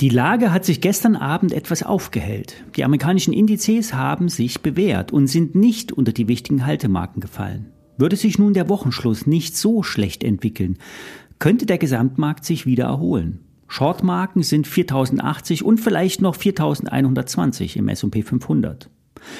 Die 0.00 0.08
Lage 0.08 0.50
hat 0.50 0.64
sich 0.64 0.80
gestern 0.80 1.14
Abend 1.14 1.52
etwas 1.52 1.82
aufgehellt. 1.82 2.64
Die 2.74 2.84
amerikanischen 2.84 3.34
Indizes 3.34 3.92
haben 3.92 4.30
sich 4.30 4.62
bewährt 4.62 5.12
und 5.12 5.26
sind 5.26 5.54
nicht 5.54 5.92
unter 5.92 6.12
die 6.12 6.26
wichtigen 6.26 6.64
Haltemarken 6.64 7.20
gefallen. 7.20 7.66
Würde 7.98 8.16
sich 8.16 8.38
nun 8.38 8.54
der 8.54 8.70
Wochenschluss 8.70 9.26
nicht 9.26 9.58
so 9.58 9.82
schlecht 9.82 10.24
entwickeln, 10.24 10.78
könnte 11.38 11.66
der 11.66 11.76
Gesamtmarkt 11.76 12.46
sich 12.46 12.64
wieder 12.64 12.84
erholen. 12.84 13.40
Shortmarken 13.68 14.42
sind 14.42 14.66
4080 14.66 15.64
und 15.66 15.78
vielleicht 15.78 16.22
noch 16.22 16.34
4120 16.34 17.76
im 17.76 17.88
S&P 17.88 18.22
500. 18.22 18.88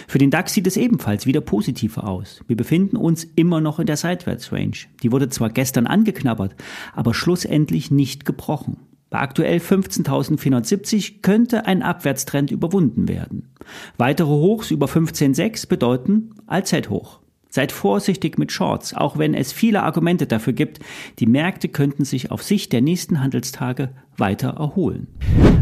Für 0.06 0.18
den 0.18 0.30
DAX 0.30 0.52
sieht 0.52 0.66
es 0.66 0.76
ebenfalls 0.76 1.24
wieder 1.24 1.40
positiver 1.40 2.06
aus. 2.06 2.42
Wir 2.46 2.56
befinden 2.56 2.96
uns 2.96 3.24
immer 3.24 3.62
noch 3.62 3.78
in 3.78 3.86
der 3.86 3.96
Seitwärtsrange. 3.96 4.88
Die 5.02 5.10
wurde 5.10 5.30
zwar 5.30 5.48
gestern 5.48 5.86
angeknabbert, 5.86 6.54
aber 6.94 7.14
schlussendlich 7.14 7.90
nicht 7.90 8.26
gebrochen. 8.26 8.76
Bei 9.10 9.18
aktuell 9.18 9.58
15.470 9.58 11.20
könnte 11.20 11.66
ein 11.66 11.82
Abwärtstrend 11.82 12.52
überwunden 12.52 13.08
werden. 13.08 13.52
Weitere 13.98 14.28
Hochs 14.28 14.70
über 14.70 14.86
15.6 14.86 15.68
bedeuten 15.68 16.30
Allzeithoch. 16.46 17.20
Seid 17.50 17.72
vorsichtig 17.72 18.38
mit 18.38 18.52
Shorts, 18.52 18.94
auch 18.94 19.18
wenn 19.18 19.34
es 19.34 19.52
viele 19.52 19.82
Argumente 19.82 20.26
dafür 20.26 20.52
gibt. 20.52 20.78
Die 21.18 21.26
Märkte 21.26 21.68
könnten 21.68 22.04
sich 22.04 22.30
auf 22.30 22.44
Sicht 22.44 22.72
der 22.72 22.80
nächsten 22.80 23.20
Handelstage 23.20 23.90
weiter 24.16 24.50
erholen. 24.50 25.08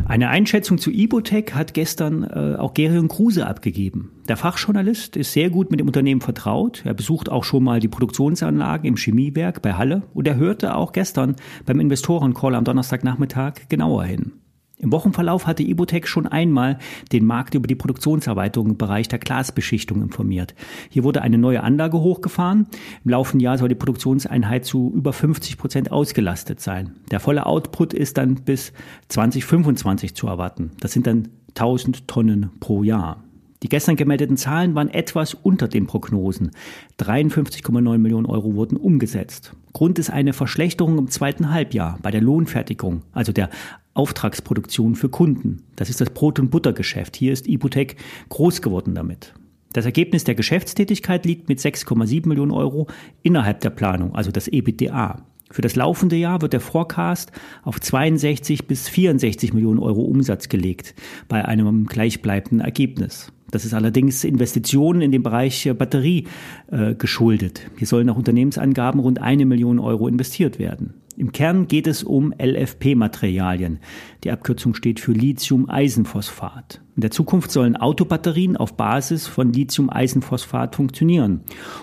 Eine 0.07 0.29
Einschätzung 0.29 0.79
zu 0.79 0.91
Ibotec 0.91 1.55
hat 1.55 1.73
gestern 1.73 2.25
äh, 2.25 2.57
auch 2.59 2.75
Gerion 2.75 3.09
Kruse 3.09 3.47
abgegeben. 3.47 4.13
Der 4.29 4.37
Fachjournalist 4.37 5.17
ist 5.17 5.33
sehr 5.33 5.49
gut 5.49 5.71
mit 5.71 5.81
dem 5.81 5.87
Unternehmen 5.87 6.21
vertraut. 6.21 6.83
Er 6.85 6.95
besucht 6.95 7.31
auch 7.31 7.45
schon 7.45 7.65
mal 7.65 7.81
die 7.81 7.89
Produktionsanlage 7.89 8.87
im 8.87 8.97
Chemiewerk 8.97 9.63
bei 9.63 9.75
Halle 9.75 10.03
und 10.13 10.27
er 10.27 10.37
hörte 10.37 10.75
auch 10.75 10.93
gestern 10.93 11.37
beim 11.65 11.81
Investorencall 11.81 12.55
am 12.55 12.65
Donnerstagnachmittag 12.65 13.69
genauer 13.69 14.05
hin. 14.05 14.33
Im 14.81 14.93
Wochenverlauf 14.93 15.47
hatte 15.47 15.65
Ibotec 15.65 16.07
schon 16.07 16.29
einmal 16.29 16.79
den 17.11 17.27
Markt 17.27 17.55
über 17.55 17.67
die 17.67 17.75
Produktionserweiterung 17.75 18.71
im 18.71 18.77
Bereich 18.77 19.09
der 19.09 19.19
Glasbeschichtung 19.19 20.03
informiert. 20.03 20.55
Hier 20.89 21.03
wurde 21.03 21.23
eine 21.23 21.37
neue 21.37 21.65
Anlage 21.65 21.99
hochgefahren. 21.99 22.69
Im 23.05 23.11
laufenden 23.11 23.41
Jahr 23.41 23.59
soll 23.59 23.69
die 23.69 23.75
Produktionseinheit 23.75 24.65
zu 24.65 24.93
über 24.95 25.13
50 25.13 25.59
Prozent 25.59 25.91
ausgelastet 25.91 26.61
sein. 26.61 26.93
Der 27.11 27.19
volle 27.19 27.47
Output 27.47 27.93
ist 27.93 28.19
dann 28.19 28.37
bis 28.37 28.73
2025 29.09 30.15
zu 30.15 30.29
erwarten. 30.29 30.71
Das 30.79 30.93
sind 30.93 31.09
dann 31.09 31.29
1000 31.49 32.07
Tonnen 32.07 32.51
pro 32.61 32.85
Jahr. 32.85 33.25
Die 33.65 33.69
gestern 33.69 33.97
gemeldeten 33.97 34.37
Zahlen 34.37 34.77
waren 34.77 34.89
etwas 34.89 35.35
unter 35.35 35.67
den 35.67 35.89
Prognosen. 35.89 36.53
53,9 37.01 37.99
Millionen 37.99 38.27
Euro 38.27 38.55
wurden 38.55 38.77
umgesetzt. 38.77 39.55
Grund 39.73 39.99
ist 39.99 40.11
eine 40.11 40.33
Verschlechterung 40.33 40.99
im 40.99 41.11
zweiten 41.11 41.51
Halbjahr 41.51 41.99
bei 42.01 42.13
der 42.13 42.21
Lohnfertigung, 42.21 43.03
also 43.13 43.33
der 43.33 43.51
Auftragsproduktion 43.99 44.95
für 44.95 45.09
Kunden. 45.09 45.65
Das 45.77 45.91
ist 45.91 46.01
das 46.01 46.11
Brot- 46.11 46.39
und 46.39 46.51
Buttergeschäft. 46.51 47.17
Hier 47.17 47.33
ist 47.33 47.49
Ibutec 47.49 47.97
groß 48.29 48.63
geworden 48.63 48.95
damit. 48.95 49.35
Das 49.73 49.85
Ergebnis 49.85 50.25
der 50.25 50.35
Geschäftstätigkeit 50.35 51.27
liegt 51.27 51.49
mit 51.49 51.59
6,7 51.59 52.27
Millionen 52.27 52.53
Euro 52.53 52.87
innerhalb 53.23 53.61
der 53.61 53.71
Planung, 53.71 54.15
also 54.15 54.31
das 54.31 54.49
EBITDA. 54.49 55.23
Für 55.51 55.63
das 55.63 55.77
laufende 55.77 56.17
Jahr 56.17 56.43
wird 56.43 56.53
der 56.53 56.61
Forecast 56.61 57.33
auf 57.63 57.81
62 57.81 58.67
bis 58.67 58.89
64 58.89 59.53
Millionen 59.53 59.79
Euro 59.79 60.03
Umsatz 60.03 60.49
gelegt, 60.49 60.95
bei 61.29 61.45
einem 61.45 61.87
gleichbleibenden 61.87 62.61
Ergebnis. 62.61 63.33
Das 63.51 63.65
ist 63.65 63.73
allerdings 63.73 64.25
Investitionen 64.25 65.01
in 65.01 65.11
den 65.11 65.23
Bereich 65.23 65.71
Batterie 65.77 66.27
äh, 66.71 66.95
geschuldet. 66.95 67.63
Hier 67.79 67.87
sollen 67.87 68.07
nach 68.07 68.17
Unternehmensangaben 68.17 69.01
rund 69.01 69.23
eine 69.23 69.47
Million 69.47 69.79
Euro 69.79 70.07
investiert 70.07 70.59
werden. 70.59 70.95
Im 71.19 71.33
Kern 71.33 71.67
geht 71.67 71.89
es 71.89 72.05
um 72.05 72.33
LFP-Materialien. 72.33 73.81
Die 74.23 74.31
Abkürzung 74.31 74.75
steht 74.75 75.01
für 75.01 75.11
Lithium-Eisenphosphat. 75.11 76.81
In 76.95 77.01
der 77.01 77.11
Zukunft 77.11 77.51
sollen 77.51 77.75
Autobatterien 77.75 78.57
auf 78.57 78.77
Basis 78.77 79.27
von 79.27 79.53
Lithium-Eisenphosphat 79.53 80.77
funktionieren. 80.77 81.41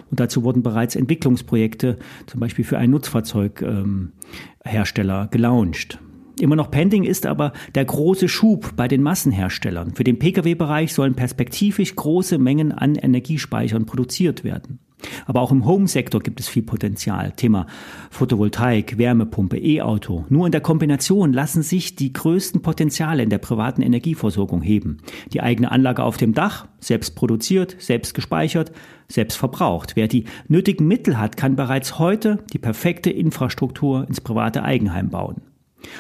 Und 0.10 0.22
dazu 0.22 0.44
wurden 0.44 0.64
bereits 0.64 0.96
Entwicklungsprojekte, 0.96 1.98
zum 2.28 2.40
Beispiel 2.40 2.64
für 2.64 2.78
einen 2.78 2.94
Nutzfahrzeughersteller, 2.94 5.22
ähm, 5.24 5.30
gelauncht. 5.32 6.00
Immer 6.40 6.56
noch 6.56 6.72
pending 6.72 7.04
ist 7.04 7.26
aber 7.26 7.52
der 7.76 7.84
große 7.84 8.30
Schub 8.30 8.78
bei 8.78 8.88
den 8.88 9.04
Massenherstellern. 9.04 9.96
Für 9.96 10.06
den 10.06 10.18
Pkw-Bereich 10.18 10.94
sollen 10.94 11.16
perspektivisch 11.16 11.94
große 11.94 12.38
Mengen 12.38 12.72
an 12.72 12.96
Energiespeichern 12.96 13.86
produziert 13.86 14.46
werden. 14.46 14.80
Aber 15.26 15.42
auch 15.42 15.52
im 15.52 15.66
Home-Sektor 15.66 16.22
gibt 16.22 16.40
es 16.40 16.48
viel 16.48 16.64
Potenzial. 16.64 17.32
Thema 17.32 17.68
Photovoltaik, 18.10 18.98
Wärmepumpe, 18.98 19.58
E-Auto. 19.58 20.26
Nur 20.30 20.46
in 20.46 20.52
der 20.52 20.62
Kombination 20.62 21.34
lassen 21.34 21.62
sich 21.64 21.96
die 21.96 22.14
größten 22.14 22.62
Potenziale 22.62 23.24
in 23.24 23.30
der 23.30 23.38
privaten 23.38 23.82
Energieversorgung 23.82 24.62
heben. 24.62 24.98
Die 25.34 25.42
eigene 25.42 25.72
Anlage 25.72 26.04
auf 26.04 26.18
dem 26.18 26.34
Dach, 26.34 26.68
selbst 26.80 27.16
produziert, 27.16 27.76
selbst 27.80 28.14
gespeichert, 28.14 28.72
selbst 29.08 29.38
verbraucht. 29.38 29.96
Wer 29.96 30.08
die 30.08 30.26
nötigen 30.48 30.88
Mittel 30.88 31.18
hat, 31.18 31.38
kann 31.38 31.56
bereits 31.56 32.00
heute 32.00 32.44
die 32.54 32.60
perfekte 32.60 33.10
Infrastruktur 33.10 34.08
ins 34.08 34.22
private 34.22 34.64
Eigenheim 34.64 35.10
bauen. 35.10 35.42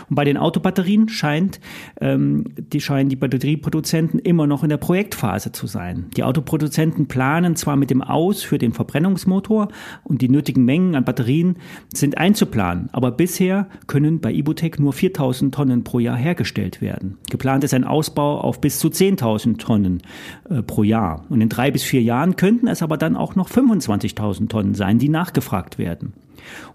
Und 0.09 0.16
bei 0.16 0.23
den 0.23 0.38
Autobatterien 0.38 1.09
scheint, 1.09 1.59
ähm, 2.01 2.46
die 2.57 2.81
scheinen 2.81 3.09
die 3.09 3.16
Batterieproduzenten 3.16 4.19
immer 4.19 4.47
noch 4.47 4.63
in 4.63 4.69
der 4.69 4.78
Projektphase 4.78 5.51
zu 5.51 5.68
sein. 5.68 6.07
Die 6.18 6.23
Autoproduzenten 6.23 7.07
planen 7.07 7.56
zwar 7.56 7.75
mit 7.75 7.90
dem 7.90 8.01
Aus 8.01 8.44
für 8.44 8.57
den 8.57 8.73
Verbrennungsmotor 8.73 9.69
und 10.03 10.22
die 10.22 10.29
nötigen 10.29 10.66
Mengen 10.66 10.96
an 10.96 11.06
Batterien 11.06 11.57
sind 11.94 12.18
einzuplanen, 12.18 12.90
aber 12.91 13.12
bisher 13.12 13.68
können 13.88 14.19
bei 14.19 14.34
Ibutec 14.34 14.79
nur 14.79 14.94
4000 14.94 15.53
Tonnen 15.53 15.84
pro 15.84 16.00
Jahr 16.00 16.17
hergestellt 16.17 16.81
werden. 16.81 17.17
Geplant 17.29 17.63
ist 17.63 17.73
ein 17.73 17.84
Ausbau 17.84 18.40
auf 18.40 18.62
bis 18.62 18.79
zu 18.79 18.88
10.000 18.88 19.57
Tonnen 19.57 20.02
äh, 20.50 20.62
pro 20.62 20.84
Jahr. 20.84 21.25
Und 21.29 21.41
in 21.41 21.50
drei 21.50 21.72
bis 21.72 21.84
vier 21.84 22.02
Jahren 22.02 22.35
könnten 22.35 22.67
es 22.67 22.81
aber 22.81 22.97
dann 22.97 23.16
auch 23.16 23.35
noch 23.35 23.50
25.000 23.50 24.50
Tonnen 24.50 24.73
sein, 24.73 25.00
die 25.00 25.09
nachgefragt 25.09 25.78
werden. 25.78 26.13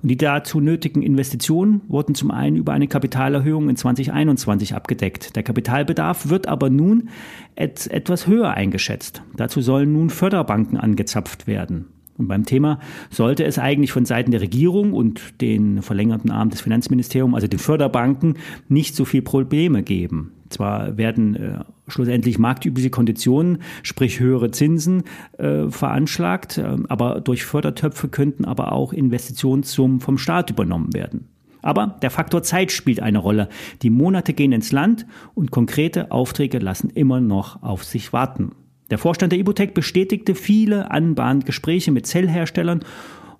Und 0.03 0.09
die 0.09 0.16
dazu 0.16 0.60
nötigen 0.60 1.03
Investitionen 1.03 1.82
wurden 1.88 2.15
zum 2.15 2.31
einen 2.31 2.56
über 2.56 2.72
eine 2.72 2.88
Kapitalerhöhung 2.88 3.69
in 3.69 3.76
2021 3.76 4.75
abgedeckt. 4.75 5.37
Der 5.37 5.43
Kapitalbedarf 5.43 6.28
wird 6.28 6.47
aber 6.47 6.71
nun 6.71 7.09
et 7.56 7.87
etwas 7.88 8.26
höher 8.26 8.50
eingeschätzt. 8.50 9.22
Dazu 9.37 9.60
sollen 9.60 9.93
nun 9.93 10.10
Förderbanken 10.10 10.76
angezapft 10.76 11.47
werden. 11.47 11.87
Und 12.20 12.28
beim 12.28 12.44
Thema 12.44 12.78
sollte 13.08 13.44
es 13.44 13.58
eigentlich 13.58 13.92
von 13.92 14.04
Seiten 14.04 14.31
der 14.31 14.42
Regierung 14.42 14.92
und 14.92 15.41
den 15.41 15.81
verlängerten 15.81 16.31
Arm 16.31 16.50
des 16.50 16.60
Finanzministeriums, 16.60 17.34
also 17.34 17.47
den 17.47 17.58
Förderbanken, 17.58 18.34
nicht 18.69 18.94
so 18.94 19.06
viel 19.06 19.22
Probleme 19.22 19.82
geben. 19.82 20.32
Zwar 20.50 20.98
werden 20.98 21.34
äh, 21.34 21.60
schlussendlich 21.88 22.38
marktübliche 22.38 22.91
Konditionen, 22.91 23.62
sprich 23.82 24.20
höhere 24.20 24.50
Zinsen, 24.50 25.04
äh, 25.38 25.70
veranschlagt, 25.70 26.59
äh, 26.59 26.76
aber 26.88 27.22
durch 27.22 27.47
Fördertöpfe 27.47 28.09
könnten 28.09 28.44
aber 28.44 28.72
auch 28.72 28.92
Investitionssummen 28.92 30.00
vom 30.00 30.19
Staat 30.19 30.50
übernommen 30.50 30.92
werden. 30.92 31.28
Aber 31.62 31.98
der 32.03 32.10
Faktor 32.10 32.42
Zeit 32.42 32.70
spielt 32.70 33.00
eine 33.00 33.19
Rolle. 33.19 33.48
Die 33.80 33.91
Monate 33.91 34.34
gehen 34.34 34.53
ins 34.53 34.72
Land 34.72 35.06
und 35.34 35.50
konkrete 35.50 36.10
Aufträge 36.10 36.59
lassen 36.59 36.91
immer 36.91 37.21
noch 37.21 37.62
auf 37.62 37.83
sich 37.84 38.12
warten. 38.12 38.53
Der 38.91 38.98
Vorstand 38.98 39.33
der 39.33 39.39
Ibotec 39.39 39.75
bestätigte 39.75 40.34
viele 40.34 40.91
anbahnende 40.91 41.47
Gespräche 41.47 41.92
mit 41.92 42.07
Zellherstellern 42.07 42.84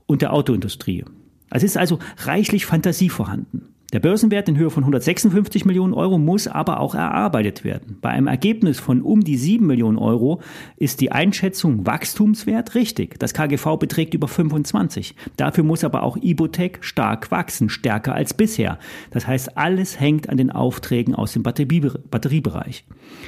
und 0.07 0.23
der 0.23 0.33
Autoindustrie. 0.33 1.05
Es 1.51 1.63
ist 1.65 1.77
also 1.77 1.99
reichlich 2.19 2.67
Fantasie 2.67 3.09
vorhanden. 3.09 3.71
Der 3.93 3.99
Börsenwert 3.99 4.49
in 4.49 4.57
Höhe 4.57 4.71
von 4.71 4.85
156 4.85 5.65
Millionen 5.65 5.95
Euro 5.95 6.17
muss 6.17 6.47
aber 6.47 6.79
auch 6.79 6.95
erarbeitet 6.95 7.65
werden. 7.65 7.99
Bei 8.01 8.11
einem 8.11 8.29
Ergebnis 8.29 8.79
von 8.79 9.03
um 9.03 9.23
die 9.23 9.37
7 9.37 9.67
Millionen 9.67 9.99
Euro 9.99 10.41
ist 10.77 11.01
die 11.01 11.11
Einschätzung 11.11 11.87
Wachstumswert 11.87 12.77
richtig. 12.77 13.19
Das 13.19 13.35
KGV 13.35 13.79
beträgt 13.81 14.15
über 14.15 14.29
25. 14.29 15.17
Dafür 15.37 15.65
muss 15.65 15.83
aber 15.83 16.05
auch 16.05 16.17
Ibotec 16.17 16.79
stark 16.83 17.33
wachsen, 17.33 17.69
stärker 17.69 18.15
als 18.15 18.33
bisher. 18.33 18.79
Das 19.11 19.27
heißt, 19.27 19.59
alles 19.59 19.99
hängt 19.99 20.29
an 20.29 20.37
den 20.37 20.53
Aufträgen 20.53 21.17
aus 21.17 21.33
dem 21.33 21.43
Batteriebereich. 21.43 22.85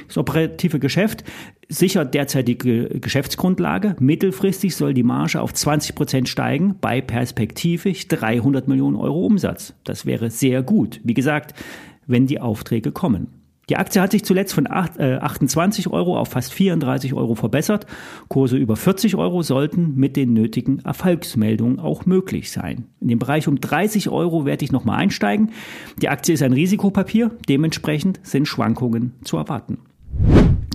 Das 0.07 0.17
operative 0.17 0.79
Geschäft 0.79 1.25
sichert 1.69 2.13
derzeitige 2.13 2.99
Geschäftsgrundlage. 2.99 3.95
Mittelfristig 3.99 4.75
soll 4.75 4.93
die 4.93 5.03
Marge 5.03 5.41
auf 5.41 5.53
20 5.53 5.95
Prozent 5.95 6.29
steigen 6.29 6.75
bei 6.79 7.01
perspektivisch 7.01 8.07
300 8.07 8.67
Millionen 8.67 8.95
Euro 8.95 9.25
Umsatz. 9.25 9.73
Das 9.83 10.05
wäre 10.05 10.29
sehr 10.29 10.63
gut. 10.63 10.99
Wie 11.03 11.13
gesagt, 11.13 11.53
wenn 12.07 12.27
die 12.27 12.39
Aufträge 12.39 12.91
kommen. 12.91 13.43
Die 13.69 13.77
Aktie 13.77 14.01
hat 14.01 14.11
sich 14.11 14.25
zuletzt 14.25 14.53
von 14.53 14.69
8, 14.69 14.99
äh, 14.99 15.15
28 15.21 15.87
Euro 15.87 16.17
auf 16.17 16.29
fast 16.29 16.53
34 16.53 17.13
Euro 17.13 17.35
verbessert. 17.35 17.85
Kurse 18.27 18.57
über 18.57 18.75
40 18.75 19.15
Euro 19.15 19.41
sollten 19.41 19.95
mit 19.95 20.17
den 20.17 20.33
nötigen 20.33 20.79
Erfolgsmeldungen 20.79 21.79
auch 21.79 22.05
möglich 22.05 22.51
sein. 22.51 22.85
In 22.99 23.07
dem 23.07 23.19
Bereich 23.19 23.47
um 23.47 23.61
30 23.61 24.09
Euro 24.09 24.45
werde 24.45 24.65
ich 24.65 24.73
nochmal 24.73 24.99
einsteigen. 24.99 25.51
Die 26.01 26.09
Aktie 26.09 26.33
ist 26.33 26.43
ein 26.43 26.51
Risikopapier, 26.51 27.31
dementsprechend 27.47 28.19
sind 28.23 28.49
Schwankungen 28.49 29.13
zu 29.23 29.37
erwarten. 29.37 29.77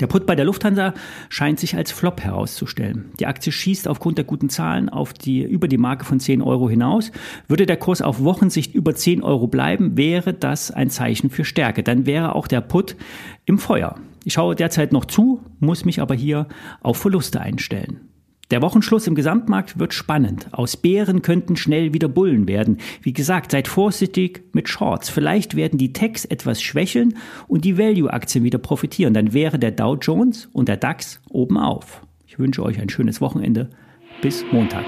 Der 0.00 0.06
Put 0.06 0.26
bei 0.26 0.34
der 0.34 0.44
Lufthansa 0.44 0.94
scheint 1.28 1.58
sich 1.58 1.76
als 1.76 1.90
Flop 1.90 2.20
herauszustellen. 2.20 3.06
Die 3.18 3.26
Aktie 3.26 3.52
schießt 3.52 3.88
aufgrund 3.88 4.18
der 4.18 4.24
guten 4.24 4.48
Zahlen 4.48 4.88
auf 4.88 5.12
die, 5.12 5.42
über 5.42 5.68
die 5.68 5.78
Marke 5.78 6.04
von 6.04 6.20
10 6.20 6.42
Euro 6.42 6.68
hinaus. 6.70 7.10
Würde 7.48 7.66
der 7.66 7.76
Kurs 7.76 8.02
auf 8.02 8.22
Wochensicht 8.22 8.74
über 8.74 8.94
10 8.94 9.22
Euro 9.22 9.48
bleiben, 9.48 9.96
wäre 9.96 10.34
das 10.34 10.70
ein 10.70 10.90
Zeichen 10.90 11.30
für 11.30 11.44
Stärke. 11.44 11.82
Dann 11.82 12.06
wäre 12.06 12.34
auch 12.34 12.46
der 12.46 12.60
Put 12.60 12.96
im 13.44 13.58
Feuer. 13.58 13.96
Ich 14.24 14.34
schaue 14.34 14.54
derzeit 14.54 14.92
noch 14.92 15.06
zu, 15.06 15.42
muss 15.58 15.84
mich 15.84 16.00
aber 16.00 16.14
hier 16.14 16.48
auf 16.80 16.98
Verluste 16.98 17.40
einstellen. 17.40 18.08
Der 18.50 18.62
Wochenschluss 18.62 19.06
im 19.06 19.14
Gesamtmarkt 19.14 19.78
wird 19.78 19.92
spannend. 19.92 20.48
Aus 20.52 20.78
Bären 20.78 21.20
könnten 21.20 21.56
schnell 21.56 21.92
wieder 21.92 22.08
Bullen 22.08 22.48
werden. 22.48 22.78
Wie 23.02 23.12
gesagt, 23.12 23.50
seid 23.50 23.68
vorsichtig 23.68 24.42
mit 24.54 24.70
Shorts. 24.70 25.10
Vielleicht 25.10 25.54
werden 25.54 25.78
die 25.78 25.92
Techs 25.92 26.24
etwas 26.24 26.62
schwächeln 26.62 27.18
und 27.46 27.66
die 27.66 27.76
Value-Aktien 27.76 28.44
wieder 28.44 28.58
profitieren. 28.58 29.12
Dann 29.12 29.34
wäre 29.34 29.58
der 29.58 29.72
Dow 29.72 29.96
Jones 29.96 30.48
und 30.52 30.68
der 30.68 30.78
DAX 30.78 31.20
oben 31.28 31.58
auf. 31.58 32.00
Ich 32.26 32.38
wünsche 32.38 32.62
euch 32.62 32.80
ein 32.80 32.88
schönes 32.88 33.20
Wochenende. 33.20 33.68
Bis 34.22 34.42
Montag. 34.50 34.84